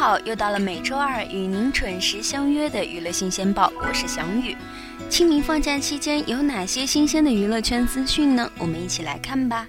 [0.00, 4.56] 好，又到了每周二与您准时相约的娱乐新鲜报，我是翔宇。
[5.10, 8.50] 清明放假期间有哪些新鲜的娱乐圈资讯呢？
[8.56, 9.68] 我们一起来看吧。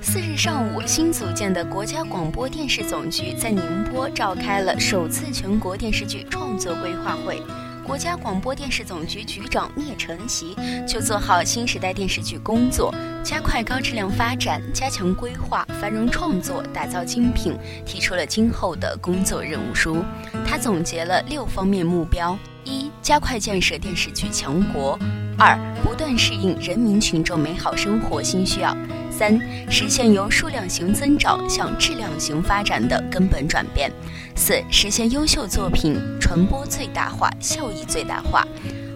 [0.00, 7.42] 四日上午，新组建的国家广播电视总局在宁波召开了首次全国电视剧创作规划会。
[7.86, 10.56] 国家广播电视总局局长聂成奇
[10.88, 20.04] 就做好新时代电视剧工作，加快高质量发展，加强规划，繁荣创作，打造精品，提出了今后的工作任务书。
[20.44, 24.98] 他总结了六方面目标：一、加快建设电视剧强国；
[25.38, 28.76] 二、不断适应人民群众美好生活新需要；
[29.16, 33.90] 三、实现由数量型增长向质量型发展的根本转变。
[34.34, 38.46] 四、实现优秀作品传播最大化、效益最大化；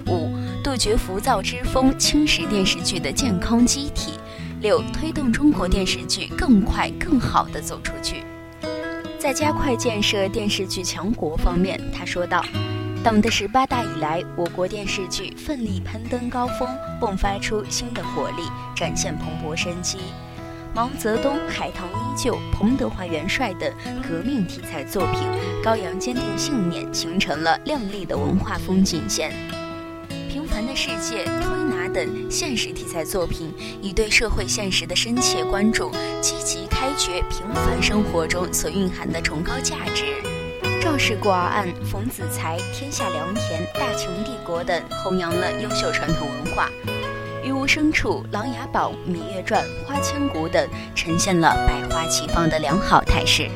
[0.06, 0.30] 五、
[0.62, 4.12] 杜绝浮躁之风侵蚀电视剧的健康机体；
[4.60, 8.22] 六、推动中国电视剧更快、更好地走出去。
[9.18, 12.44] 在加快建设电视剧强国方面，他说道
[13.02, 16.68] ：“党的十八大以来，我国电视剧奋力攀登高峰，
[17.00, 18.42] 迸发出新的活力，
[18.76, 19.98] 展现蓬勃生机。”
[20.74, 23.72] 毛泽东、海棠依旧、彭德怀元帅等
[24.06, 25.22] 革命题材作品，
[25.64, 29.32] 高扬坚定信念，形成了亮丽的文化风景线。
[30.28, 40.04] 平凡的世界、推拿等现实题材作品，以对社会现实的深切关注，积极开掘平凡生活中所蕴含的崇高价值。
[40.80, 46.70] 赵氏孤儿案、冯子材、天下良田、大秦帝国等，弘扬了优秀传统文化。
[47.44, 53.50] 于无声处、琅琊榜、芈月传、花千骨等，呈现了百花齐放的良好态势。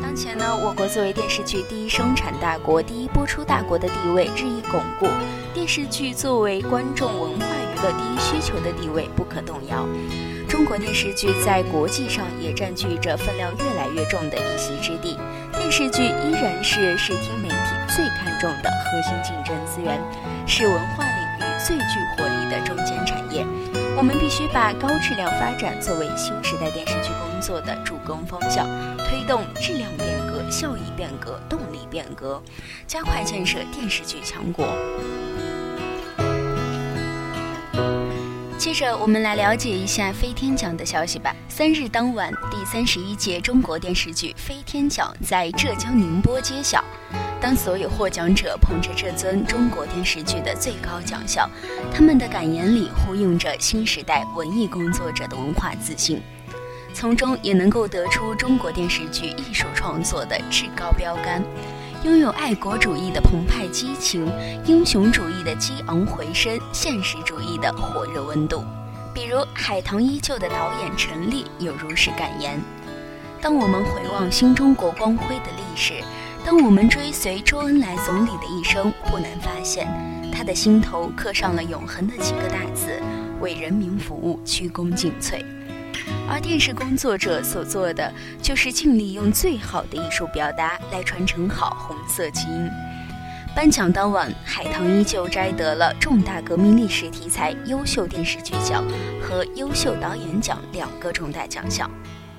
[0.00, 5.08] 当前呢，我国作为电视剧第一生产大国、第一播出大国的地位日益巩固，
[5.54, 9.88] 电视剧作为观众文化娱乐第一需求的地位不可动摇。
[10.46, 15.16] 中国电视剧在国际上也占据着分量越来越重的一席之地，
[15.62, 17.54] 电视剧依然是视听媒体
[17.88, 19.96] 最看重的核心竞争资源，
[20.44, 21.84] 是文化领域最具
[22.16, 23.46] 活力的中间产业。
[23.96, 28.66] 我们必须把高质量发展作为新时代电视剧工作的主攻方向，
[28.98, 32.42] 推动质量变革、效益变革、动力变革，
[32.88, 34.66] 加快建设电视剧强国。
[38.62, 41.34] 接着，我们来了解一下飞天奖的消息吧。
[41.48, 46.84] 三日当晚，第三十一届中国电视剧飞天奖在浙江宁波揭晓。
[47.40, 51.50] 当所有获奖者捧着这尊中国电视剧的最高奖项，
[51.92, 56.22] 他们的感言里呼应着新时代文艺工作者的文化自信，
[56.94, 61.42] 从中也能够得出中国电视剧艺术创作的至高标杆。
[62.04, 64.26] 拥有爱国主义的澎湃激情，
[64.66, 68.64] 英雄主义的激昂回声，现实主义的火热温度。
[69.14, 72.60] 比如《海棠依旧》的导演陈立有如是感言
[73.40, 75.94] ：“当我们回望新中国光辉的历史，
[76.44, 79.86] 当我们追随周恩来总理的一生，不难发现，
[80.32, 83.00] 他的心头刻上了永恒的几个大字：
[83.40, 85.40] 为人民服务，鞠躬尽瘁。”
[86.28, 92.68] 而电视工作者所做的，就是尽力用最好的艺术表达来传承好红色基因。
[93.54, 98.82] 颁奖当晚，海棠依旧摘得了重大革命历史题材优秀电视剧奖
[99.20, 101.90] 和优秀导演奖两个重大奖项。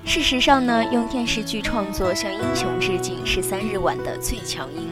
[0.04, 4.88] 事实上呢，用电视剧创作向英雄致敬是三日晚的最强音。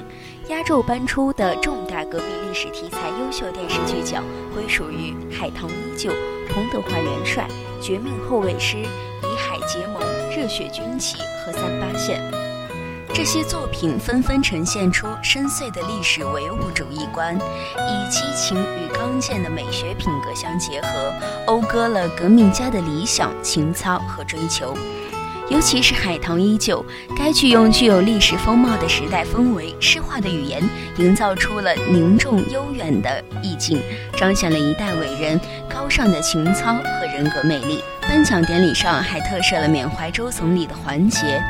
[0.48, 4.24] 压轴颁出的重大革命历史题材优秀电视剧奖
[4.54, 6.10] 归属于《海棠依旧》
[6.53, 7.47] 《彭德怀元帅》。
[7.85, 10.01] 《绝命后卫师》《以海结盟》
[10.37, 12.23] 《热血军旗》和《三八线》，
[13.13, 21.13] 这些作品纷纷呈现出深邃的历史唯物主义观，以激情与刚健的美学品格相结合，
[21.45, 24.77] 讴歌了革命家的理想、情操和追求。
[25.50, 26.84] 尤其是《海棠依旧》，
[27.16, 30.62] 该剧用具有历史风貌的时代氛围、诗化的语言，
[30.97, 33.83] 营造出了凝重悠远的意境，
[34.16, 37.80] 彰显了一代伟人高尚的情操和人格魅力。
[38.00, 41.42] 颁奖典礼上还特设了缅怀周总理的环节，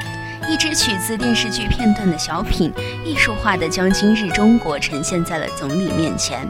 [0.49, 2.73] 一支取自电视剧片段的小品，
[3.05, 6.49] 艺术化的将今日中国呈现在了总理面前。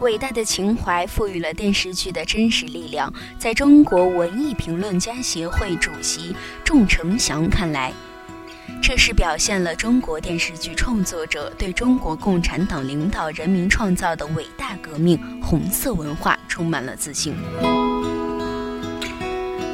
[0.00, 3.12] 伟大的情怀赋予了电视剧的真实力量。
[3.38, 6.34] 在中国文艺评论家协会主席
[6.64, 7.92] 仲成祥看来，
[8.82, 17.34] 这是表现了中国电视剧创作者对中国共产党领导人民创造的伟大革命——红色文化充满了自信。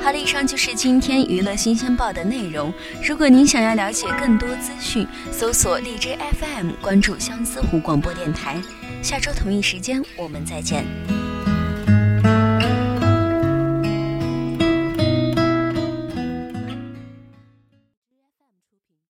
[0.02, 2.72] 好了，以上就是今天娱乐新鲜报的内容。
[3.02, 8.60] 如果您想要了解更多资讯，搜索荔枝 FM，关注相思湖广播电台。
[9.02, 11.21] 下周同一时间，我们再见。